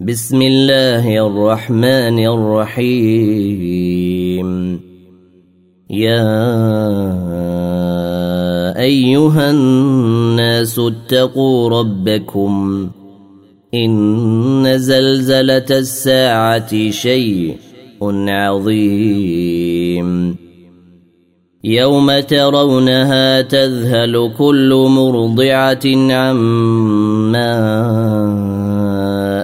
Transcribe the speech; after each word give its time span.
بسم 0.00 0.42
الله 0.42 1.26
الرحمن 1.26 2.26
الرحيم. 2.26 3.70
يا 5.90 6.30
أيها 8.80 9.50
الناس 9.50 10.78
اتقوا 10.78 11.70
ربكم. 11.70 12.88
إن 13.74 14.78
زلزلة 14.78 15.66
الساعة 15.70 16.90
شيء 16.90 17.56
عظيم. 18.28 20.08
يوم 21.64 22.20
ترونها 22.20 23.40
تذهل 23.40 24.32
كل 24.38 24.86
مرضعة 24.88 26.12
عما 26.12 27.48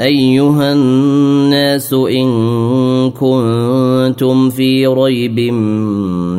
أيها 0.00 0.72
الناس 0.72 1.92
إن 1.92 2.30
كنتم 3.10 4.50
في 4.50 4.86
ريب 4.86 5.40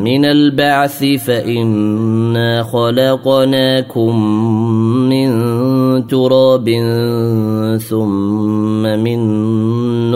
من 0.04 0.24
البعث 0.24 1.04
فإنا 1.04 2.62
خلقناكم 2.62 4.26
من 5.08 5.28
تراب 6.06 6.68
ثم 7.88 8.82
من 8.82 9.20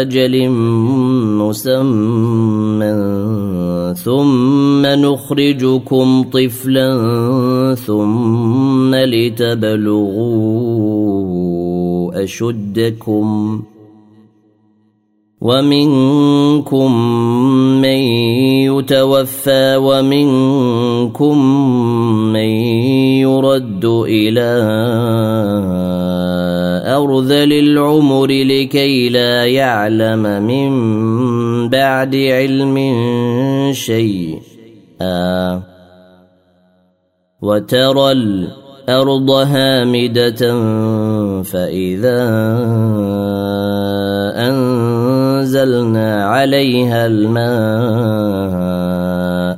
أجل 0.00 0.48
مسمى 1.38 2.94
ثم 4.04 4.86
نخرجكم 4.86 6.22
طفلا 6.22 6.90
ثم 7.86 8.94
لتبلغوا 8.94 10.00
أشدكم. 12.24 13.62
ومنكم 15.40 16.92
من 17.80 18.00
يتوفى 18.68 19.76
ومنكم 19.76 21.36
من 22.32 22.50
يرد 23.24 23.84
إلى 23.84 24.50
ارذل 27.20 27.52
العمر 27.52 28.26
لكي 28.26 29.08
لا 29.08 29.44
يعلم 29.46 30.22
من 30.42 30.70
بعد 31.68 32.16
علم 32.16 32.76
شيئا. 33.72 35.62
وترى 37.42 38.12
الأرض 38.12 39.30
هامدة 39.30 40.42
فإذا 41.42 42.20
أنزلنا 44.48 46.24
عليها 46.24 47.06
الماء 47.06 48.60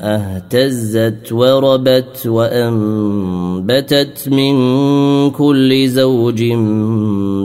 أهتزت 0.00 1.32
وربت 1.32 2.26
وأنبتت 2.26 4.28
من 4.28 4.54
كل 5.30 5.88
زوج 5.88 6.42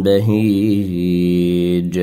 بهيج. 0.05 1.99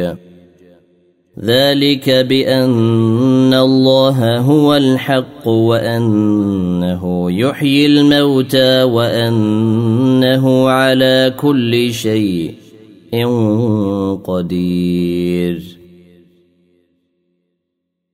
ذلك 1.40 2.10
بأن 2.10 3.54
الله 3.54 4.38
هو 4.38 4.74
الحق 4.74 5.48
وأنه 5.48 7.32
يحيي 7.32 7.86
الموتى 7.86 8.82
وأنه 8.82 10.68
على 10.68 11.34
كل 11.36 11.92
شيء 11.92 12.54
قدير. 14.24 15.73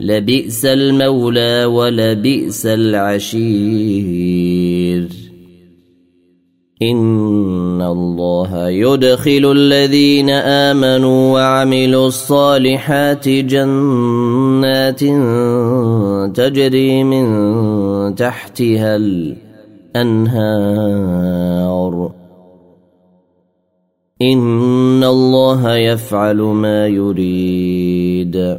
لبئس 0.00 0.64
المولى 0.64 1.64
ولبئس 1.64 2.66
العشير. 2.66 4.06
إن 6.82 7.82
الله 7.82 8.68
يدخل 8.68 9.52
الذين 9.56 10.30
آمنوا 10.30 11.32
وعملوا 11.32 12.06
الصالحات 12.06 13.28
جنات 13.28 15.00
تجري 16.36 17.04
من 17.04 17.26
تحتها 18.14 18.96
الأنهار. 18.96 20.46
إن 24.22 25.04
الله 25.04 25.76
يفعل 25.76 26.36
ما 26.36 26.86
يريد. 26.86 28.58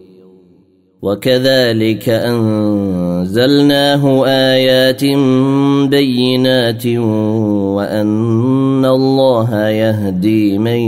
وكذلك 1.01 2.09
أنزلناه 2.09 4.03
آيات 4.25 5.03
بينات 5.89 6.85
وأن 7.75 8.85
الله 8.85 9.69
يهدي 9.69 10.57
من 10.57 10.79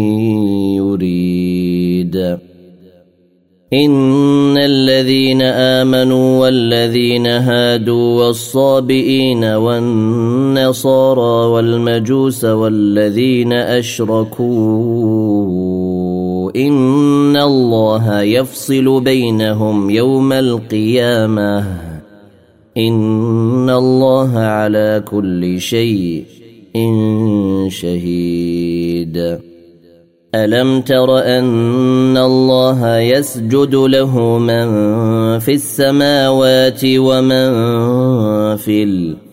يريد. 0.77 2.37
إن 3.73 4.57
الذين 4.57 5.41
آمنوا 5.41 6.41
والذين 6.41 7.27
هادوا 7.27 8.25
والصابئين 8.25 9.45
والنصارى 9.45 11.49
والمجوس 11.49 12.45
والذين 12.45 13.53
أشركوا 13.53 14.43
ان 16.55 17.37
الله 17.37 18.21
يفصل 18.21 19.01
بينهم 19.03 19.89
يوم 19.89 20.33
القيامه 20.33 21.65
ان 22.77 23.69
الله 23.69 24.39
على 24.39 25.03
كل 25.11 25.61
شيء 25.61 26.25
شهيد. 27.67 29.39
الم 30.35 30.81
تر 30.81 31.19
ان 31.19 32.17
الله 32.17 32.97
يسجد 32.97 33.75
له 33.75 34.37
من 34.37 34.67
في 35.39 35.53
السماوات 35.53 36.81
ومن 36.85 37.49
في 38.57 38.83
الأرض 38.83 39.32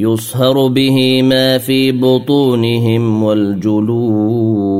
يصهر 0.00 0.68
به 0.68 1.22
ما 1.22 1.58
في 1.58 1.92
بطونهم 1.92 3.22
والجلود 3.22 4.70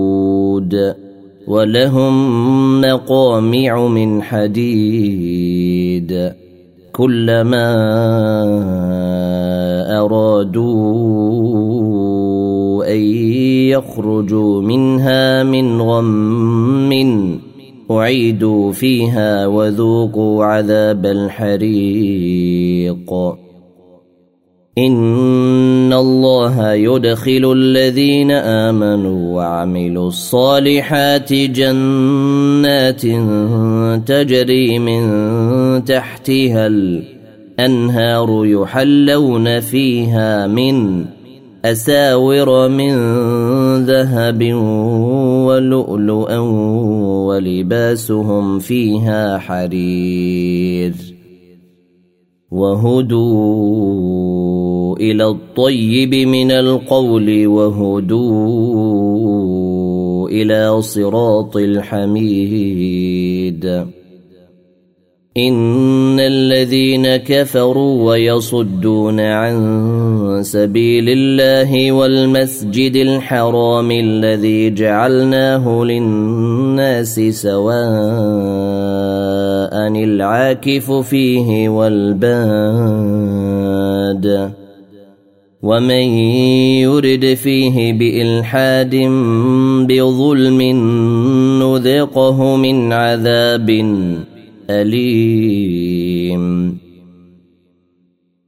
ولهم 1.49 2.81
مقامع 2.81 3.87
من 3.87 4.23
حديد 4.23 5.61
كلما 6.93 7.71
ارادوا 10.01 11.11
ان 12.95 13.01
يخرجوا 13.71 14.63
منها 14.63 15.43
من 15.43 15.83
غم 15.83 16.91
اعيدوا 17.91 18.73
فيها 18.73 19.47
وذوقوا 19.47 20.45
عذاب 20.45 21.07
الحريق 21.07 22.11
ان 24.87 25.93
الله 25.93 26.73
يدخل 26.73 27.53
الذين 27.57 28.31
امنوا 28.31 29.37
وعملوا 29.37 30.09
الصالحات 30.09 31.33
جنات 31.33 33.03
تجري 34.07 34.79
من 34.79 35.05
تحتها 35.85 36.67
الانهار 36.67 38.47
يحلون 38.47 39.61
فيها 39.61 40.47
من 40.47 41.05
اساور 41.65 42.69
من 42.69 42.95
ذهب 43.85 44.55
ولؤلؤا 45.47 46.39
ولباسهم 47.29 48.59
فيها 48.59 49.39
حرير 49.39 51.20
وهدوا 52.51 53.77
إلى 54.97 55.27
الطيب 55.27 56.15
من 56.15 56.51
القول 56.51 57.47
وهدوا 57.47 58.71
إلى 60.29 60.83
صراط 60.83 61.57
الحميد. 61.57 63.11
إن 65.37 66.21
الذين 66.21 67.17
كفروا 67.17 68.11
ويصدون 68.11 69.21
عن 69.21 70.41
سبيل 70.43 71.09
الله 71.09 71.93
والمسجد 71.93 72.97
الحرام 72.97 73.91
الذي 73.91 74.71
جعلناه 74.71 75.85
للناس 75.85 77.21
سواء 77.21 77.81
العاكف 79.97 80.93
فيه 80.93 81.69
والباد 81.69 82.71
ومن 85.63 86.05
يرد 86.81 87.35
فيه 87.35 87.93
بالحاد 87.93 88.97
بظلم 89.89 90.63
نذقه 91.63 92.57
من 92.57 92.93
عذاب 92.93 93.71
أليم 94.71 96.41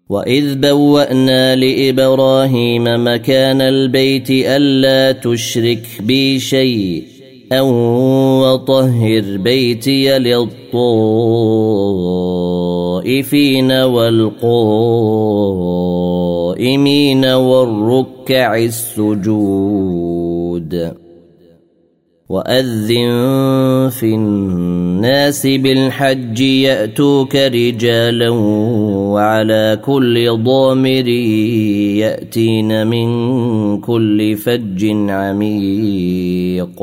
واذ 0.09 0.55
بوانا 0.55 1.57
لابراهيم 1.57 2.85
مكان 2.85 3.61
البيت 3.61 4.31
الا 4.31 5.13
تشرك 5.13 5.87
بي 6.01 6.39
شيء 6.41 7.12
وطهر 7.61 9.37
بيتي 9.37 10.19
للطائفين 10.19 10.53
والقائمين 13.73 14.45
والركع 17.25 18.57
السجود 18.57 20.23
واذن 22.33 23.89
في 23.91 24.15
الناس 24.15 25.47
بالحج 25.47 26.41
ياتوك 26.41 27.37
رجالا 27.37 28.29
وعلى 29.13 29.81
كل 29.85 30.43
ضامر 30.45 31.09
ياتين 31.99 32.87
من 32.87 33.11
كل 33.81 34.37
فج 34.37 34.87
عميق 35.11 36.83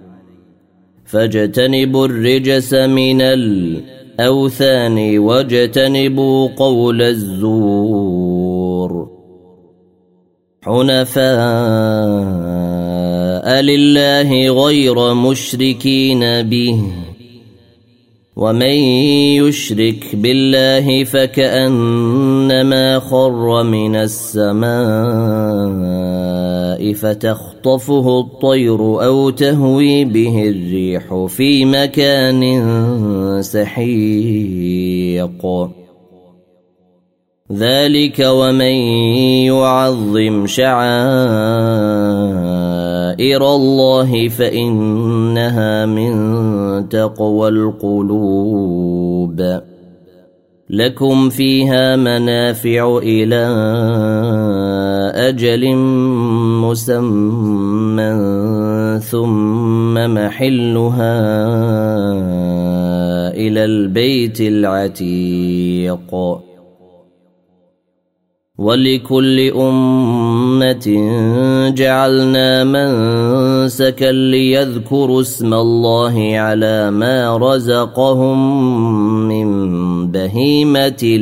فاجتنبوا 1.11 2.07
الرجس 2.07 2.73
من 2.73 3.21
الأوثان 3.21 5.19
واجتنبوا 5.19 6.49
قول 6.57 7.01
الزور. 7.01 9.09
حنفاء 10.61 11.31
لله 13.61 14.63
غير 14.65 15.13
مشركين 15.13 16.41
به. 16.41 16.81
ومن 18.35 18.75
يشرك 19.41 20.05
بالله 20.13 21.03
فكأنما 21.03 22.99
خر 22.99 23.63
من 23.63 23.95
السماء. 23.95 24.71
فتخطفه 26.93 28.19
الطير 28.19 29.05
أو 29.05 29.29
تهوي 29.29 30.05
به 30.05 30.49
الريح 30.49 31.25
في 31.27 31.65
مكان 31.65 32.61
سحيق. 33.41 35.45
ذلك 37.51 38.19
ومن 38.19 38.75
يعظم 39.51 40.47
شعائر 40.47 40.81
الله 43.55 44.27
فإنها 44.27 45.85
من 45.85 46.13
تقوى 46.89 47.49
القلوب. 47.49 49.61
لكم 50.71 51.29
فيها 51.29 51.95
منافع 51.95 52.97
إلى 53.03 53.45
أجل 55.11 55.75
مسمى 56.65 58.11
ثم 58.99 59.93
محلها 59.93 61.17
إلى 63.33 63.65
البيت 63.65 64.41
العتيق. 64.41 66.15
ولكل 68.57 69.51
أمة 69.51 70.87
جعلنا 71.75 72.63
منسكا 72.63 74.11
ليذكروا 74.11 75.21
اسم 75.21 75.53
الله 75.53 76.39
على 76.39 76.91
ما 76.91 77.37
رزقهم 77.37 78.37
من 79.27 79.47
بهيمة 80.11 81.19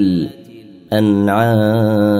الأنعام. 0.91 2.19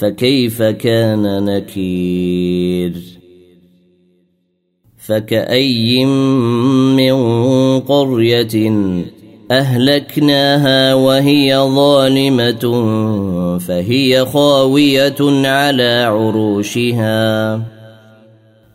فكيف 0.00 0.62
كان 0.62 1.44
نكير؟ 1.44 2.92
فكأي 4.98 6.04
من 6.96 7.14
قرية 7.80 8.72
أهلكناها 9.50 10.94
وهي 10.94 11.56
ظالمة 11.56 12.64
فهي 13.58 14.24
خاوية 14.24 15.48
على 15.48 16.04
عروشها. 16.04 17.62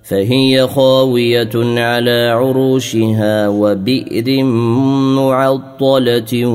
فهي 0.04 0.68
خاوية 0.68 1.82
على 1.82 2.30
عروشها 2.30 3.48
وبئر 3.48 4.44
معطلة 5.16 6.46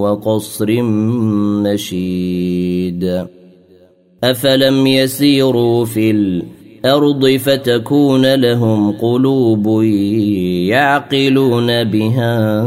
وقصر 0.00 0.82
مشيد. 1.62 3.26
افلم 4.24 4.86
يسيروا 4.86 5.84
في 5.84 6.10
الأرض 6.10 7.26
فتكون 7.36 8.34
لهم 8.34 8.92
قلوب 8.92 9.82
يعقلون 10.68 11.84
بها 11.84 12.60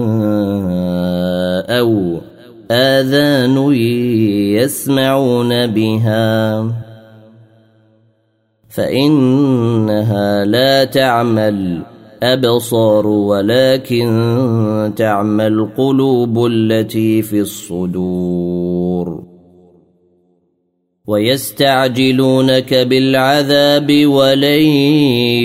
أو 1.80 2.18
اذان 2.72 3.74
يسمعون 4.54 5.68
بها 5.68 6.66
فانها 8.70 10.46
لا 10.46 10.84
تعمى 10.84 11.50
الابصار 11.50 13.08
ولكن 13.08 14.94
تعمى 14.96 15.48
القلوب 15.48 16.46
التي 16.46 17.22
في 17.22 17.40
الصدور 17.40 19.29
ويستعجلونك 21.10 22.74
بالعذاب 22.74 24.06
ولن 24.06 24.64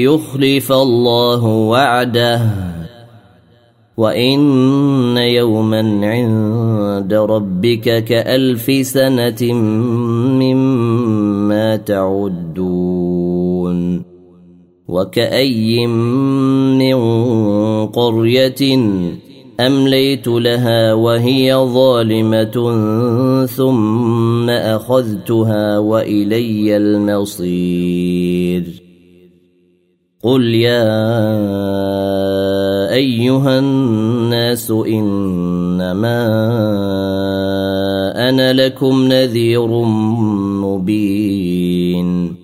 يخلف 0.05 0.73
الله 0.73 1.45
وعده. 1.45 2.41
وإن 3.97 5.17
يوما 5.17 6.01
عند 6.03 7.15
ربك 7.15 8.05
كألف 8.05 8.87
سنة 8.87 9.53
مما 10.43 11.77
تعدون. 11.77 13.35
وكأي 14.89 15.87
من 15.87 16.97
قرية 17.87 18.79
امليت 19.61 20.29
لها 20.29 20.93
وهي 20.95 21.55
ظالمه 21.55 22.57
ثم 23.47 24.51
اخذتها 24.51 25.79
والي 25.79 26.77
المصير 26.77 28.65
قل 30.23 30.45
يا 30.55 31.15
ايها 32.95 33.59
الناس 33.59 34.71
انما 34.71 36.25
أنا 38.29 38.53
لكم 38.53 39.05
نذير 39.09 39.69
مبين 40.65 42.44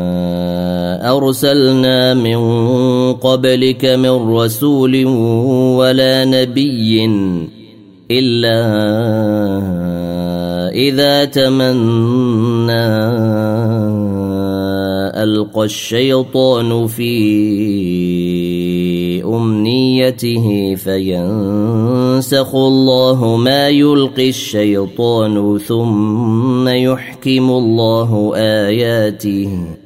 ارسلنا 1.01 2.13
من 2.13 2.41
قبلك 3.13 3.85
من 3.85 4.33
رسول 4.35 5.05
ولا 5.75 6.25
نبي 6.25 7.05
إلا 8.11 8.61
إذا 10.73 11.25
تمنى 11.25 12.87
ألقى 15.23 15.65
الشيطان 15.65 16.87
في 16.87 17.13
أمنيته 19.23 20.75
فينسخ 20.75 22.55
الله 22.55 23.35
ما 23.35 23.69
يلقي 23.69 24.29
الشيطان 24.29 25.57
ثم 25.57 26.67
يحكم 26.67 27.49
الله 27.51 28.31
آياته 28.35 29.80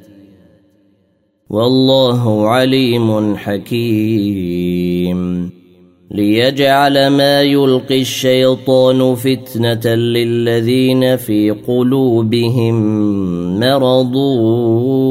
والله 1.50 2.48
عليم 2.48 3.36
حكيم. 3.36 5.16
ليجعل 6.10 7.06
ما 7.06 7.42
يلقي 7.42 8.00
الشيطان 8.00 9.14
فتنة 9.14 9.94
للذين 9.94 11.16
في 11.16 11.50
قلوبهم 11.50 12.76
مرض 13.60 14.16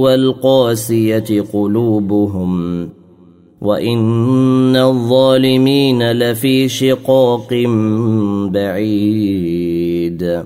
والقاسية 0.04 1.44
قلوبهم. 1.54 2.90
وإن 3.62 4.76
الظالمين 4.76 6.12
لفي 6.12 6.70
شقاق 6.70 7.54
بعيد. 8.52 10.46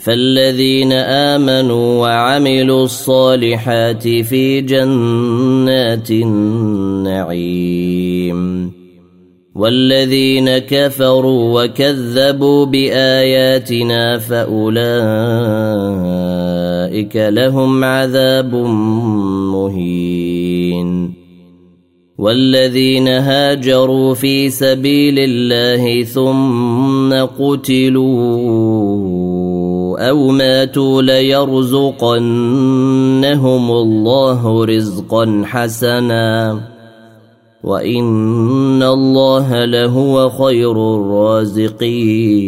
فالذين 0.00 0.92
آمنوا 0.92 2.00
وعملوا 2.00 2.84
الصالحات 2.84 4.08
في 4.08 4.60
جنات 4.60 6.10
النعيم. 6.10 7.90
والذين 9.54 10.58
كفروا 10.58 11.64
وكذبوا 11.64 12.66
بآياتنا 12.66 14.18
فأولئك 14.18 14.76
لهم 17.16 17.84
عذاب 17.84 18.54
مهين. 19.54 21.14
والذين 22.18 23.08
هاجروا 23.08 24.14
في 24.14 24.50
سبيل 24.50 25.18
الله 25.18 26.04
ثم 26.04 27.14
قتلوا 27.14 29.19
أو 30.00 30.30
ماتوا 30.30 31.02
ليرزقنهم 31.02 32.20
الله 33.70 34.64
رزقا 34.64 35.42
حسنا 35.44 36.60
وإن 37.64 38.82
الله 38.82 39.64
لهو 39.64 40.30
خير 40.30 40.72
الرازقين 40.96 42.40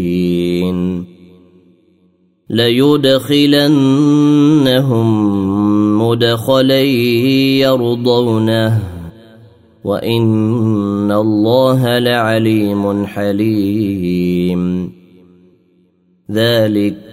ليدخلنهم 2.50 3.82
مدخلا 6.02 6.82
يرضونه 7.60 8.82
وإن 9.84 11.12
الله 11.12 11.98
لعليم 11.98 13.06
حليم 13.06 14.92
ذلك 16.30 17.12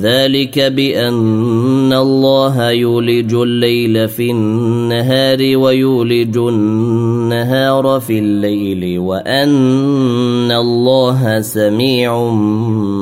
ذلك 0.00 0.58
بأن 0.58 1.92
الله 1.92 2.70
يولج 2.70 3.34
الليل 3.34 4.08
في 4.08 4.30
النهار 4.30 5.56
ويولج 5.56 6.36
النهار 6.36 8.00
في 8.00 8.18
الليل 8.18 8.98
وأن 8.98 10.52
الله 10.52 11.40
سميع 11.40 12.30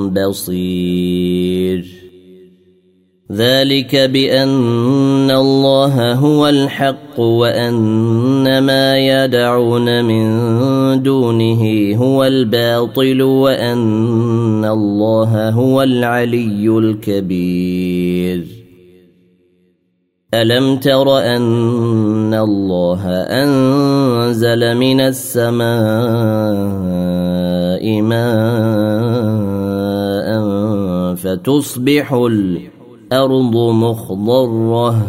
بصير. 0.08 1.23
ذلك 3.34 3.96
بأن 3.96 5.30
الله 5.30 6.12
هو 6.12 6.48
الحق 6.48 7.20
وأن 7.20 8.58
ما 8.58 8.98
يدعون 8.98 10.04
من 10.04 11.02
دونه 11.02 11.94
هو 11.96 12.24
الباطل 12.24 13.22
وأن 13.22 14.64
الله 14.64 15.48
هو 15.50 15.82
العلي 15.82 16.68
الكبير. 16.78 18.44
ألم 20.34 20.76
تر 20.76 21.18
أن 21.18 22.34
الله 22.34 23.06
أنزل 23.42 24.76
من 24.76 25.00
السماء 25.00 25.64
ماء 28.02 29.44
فتصبح 31.14 32.12
الأرض 32.12 32.73
الأرض 33.12 33.56
مخضرة. 33.56 35.06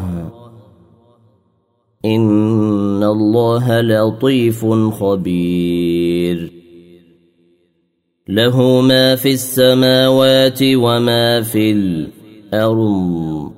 إن 2.06 3.04
الله 3.04 3.82
لطيف 3.82 4.66
خبير. 5.00 6.52
له 8.30 8.82
ما 8.82 9.16
في 9.16 9.34
السماوات 9.34 10.60
وما 10.64 11.42
في 11.42 11.72
الأرض. 11.72 13.52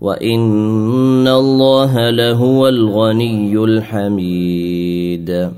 وإن 0.00 1.28
الله 1.28 2.10
لهو 2.10 2.68
الغني 2.68 3.64
الحميد. 3.64 5.50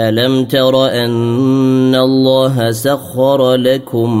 ألم 0.00 0.44
تر 0.44 0.86
أن 0.86 1.94
الله 1.94 2.70
سخر 2.70 3.54
لكم 3.54 4.18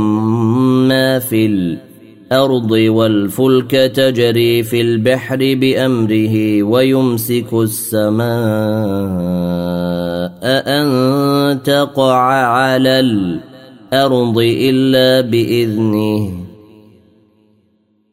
ما 0.88 1.18
في 1.18 1.46
الأرض 1.46 1.93
الأرض 2.32 2.70
والفلك 2.70 3.70
تجري 3.70 4.62
في 4.62 4.80
البحر 4.80 5.36
بأمره 5.36 6.62
ويمسك 6.62 7.52
السماء 7.52 8.24
أن 10.44 11.62
تقع 11.62 12.16
على 12.44 13.00
الأرض 13.00 14.38
إلا 14.38 15.20
بإذنه. 15.20 16.30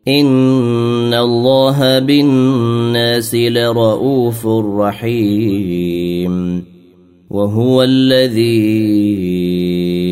إن 0.08 1.14
الله 1.14 2.00
بالناس 2.00 3.36
لرؤوف 3.36 4.48
رحيم. 4.78 6.66
وهو 7.30 7.84
الذي 7.84 9.12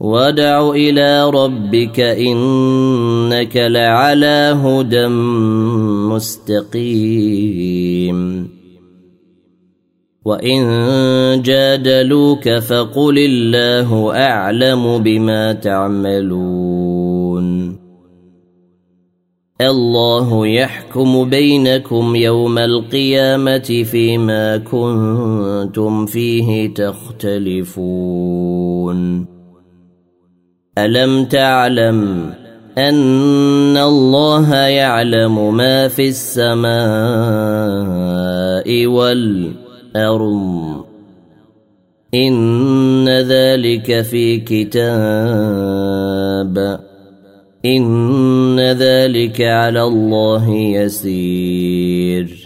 وادع 0.00 0.70
إلى 0.70 1.30
ربك 1.30 2.00
انك 2.00 3.56
لعلى 3.56 4.56
هدى 4.62 5.06
مستقيم. 6.12 8.48
وان 10.24 11.42
جادلوك 11.42 12.48
فقل 12.48 13.18
الله 13.18 14.16
اعلم 14.16 14.98
بما 14.98 15.52
تعملون. 15.52 17.44
الله 19.60 20.46
يحكم 20.46 21.30
بينكم 21.30 22.16
يوم 22.16 22.58
القيامه 22.58 23.84
فيما 23.90 24.56
كنتم 24.56 26.06
فيه 26.06 26.74
تختلفون. 26.74 27.94
ألم 30.78 31.24
تعلم 31.24 32.30
أن 32.78 33.76
الله 33.76 34.54
يعلم 34.54 35.56
ما 35.56 35.88
في 35.88 36.08
السماء 36.08 36.66
والأرض؟ 38.86 40.84
إن 42.14 43.08
ذلك 43.08 44.00
في 44.00 44.36
كتاب. 44.36 44.90
إن 47.64 48.60
ذلك 48.60 49.40
على 49.40 49.82
الله 49.82 50.50
يسير. 50.50 52.43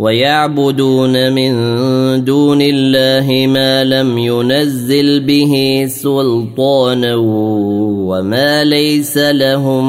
ويعبدون 0.00 1.32
من 1.32 1.52
دون 2.24 2.58
الله 2.62 3.46
ما 3.46 3.84
لم 3.84 4.18
ينزل 4.18 5.20
به 5.20 5.84
سلطانا 5.88 7.16
وما 8.08 8.64
ليس 8.64 9.18
لهم 9.18 9.84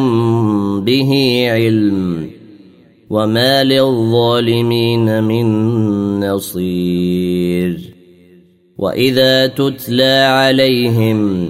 به 0.84 1.12
علم 1.50 2.30
وما 3.10 3.63
للظالمين 3.63 5.24
من 5.24 5.45
نصير. 6.19 7.80
وإذا 8.78 9.47
تتلى 9.47 10.28
عليهم 10.28 11.50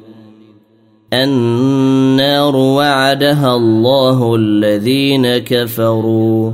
النار 1.13 2.55
وعدها 2.55 3.55
الله 3.55 4.35
الذين 4.35 5.37
كفروا 5.37 6.51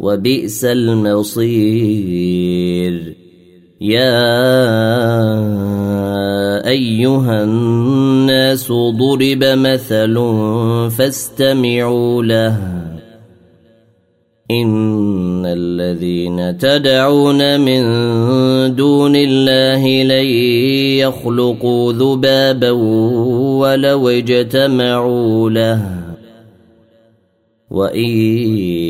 وبئس 0.00 0.64
المصير. 0.64 1.54
يا 3.80 4.24
أيها 6.68 7.44
الناس 7.44 8.72
ضرب 8.72 9.44
مثل 9.44 10.14
فاستمعوا 10.90 12.22
له. 12.22 12.73
ان 14.50 15.46
الذين 15.46 16.58
تدعون 16.58 17.60
من 17.60 17.82
دون 18.76 19.16
الله 19.16 20.02
لن 20.02 20.26
يخلقوا 21.00 21.92
ذبابا 21.92 22.70
ولو 23.60 24.08
اجتمعوا 24.08 25.50
له 25.50 26.04
وان 27.70 28.10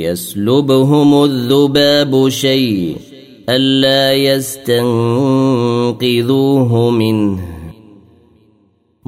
يسلبهم 0.03 1.25
الذباب 1.25 2.29
شيء 2.29 2.97
الا 3.49 4.13
يستنقذوه 4.13 4.81
منه 6.91 7.39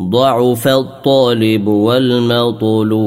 ضعف 0.00 0.68
الطالب 0.68 1.66
والمطلوب 1.66 3.06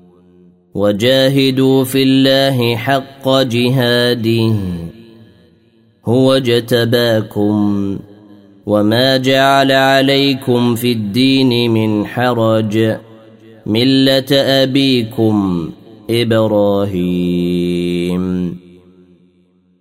وجاهدوا 0.75 1.83
في 1.83 2.03
الله 2.03 2.75
حق 2.75 3.29
جهاده. 3.29 4.53
هو 6.05 6.37
جتباكم 6.37 7.99
وما 8.65 9.17
جعل 9.17 9.71
عليكم 9.71 10.75
في 10.75 10.91
الدين 10.91 11.71
من 11.71 12.05
حرج. 12.05 12.97
ملة 13.65 14.31
أبيكم 14.31 15.69
إبراهيم. 16.09 17.51